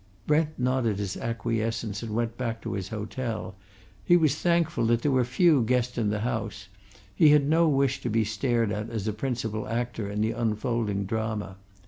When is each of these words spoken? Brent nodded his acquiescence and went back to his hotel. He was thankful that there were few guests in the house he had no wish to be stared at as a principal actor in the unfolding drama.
Brent 0.25 0.57
nodded 0.57 0.97
his 0.97 1.15
acquiescence 1.15 2.01
and 2.01 2.15
went 2.15 2.35
back 2.35 2.59
to 2.63 2.73
his 2.73 2.87
hotel. 2.89 3.53
He 4.03 4.17
was 4.17 4.33
thankful 4.33 4.87
that 4.87 5.03
there 5.03 5.11
were 5.11 5.23
few 5.23 5.61
guests 5.61 5.95
in 5.95 6.09
the 6.09 6.21
house 6.21 6.69
he 7.13 7.29
had 7.29 7.47
no 7.47 7.69
wish 7.69 8.01
to 8.01 8.09
be 8.09 8.23
stared 8.23 8.71
at 8.71 8.89
as 8.89 9.07
a 9.07 9.13
principal 9.13 9.67
actor 9.67 10.09
in 10.09 10.21
the 10.21 10.31
unfolding 10.31 11.05
drama. 11.05 11.57